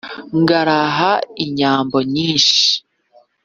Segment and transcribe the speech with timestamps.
[0.41, 1.11] ngaraha
[1.43, 2.67] inyambo nyinshi: